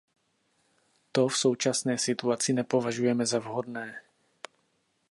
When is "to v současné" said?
1.11-1.97